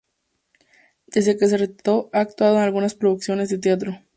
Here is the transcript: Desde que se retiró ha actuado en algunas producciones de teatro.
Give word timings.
Desde 1.05 1.37
que 1.37 1.45
se 1.47 1.57
retiró 1.59 2.09
ha 2.11 2.21
actuado 2.21 2.55
en 2.55 2.63
algunas 2.63 2.95
producciones 2.95 3.49
de 3.51 3.59
teatro. 3.59 3.99